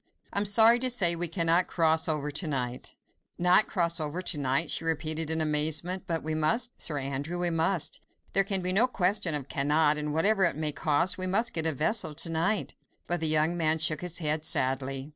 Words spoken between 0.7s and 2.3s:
to say we cannot cross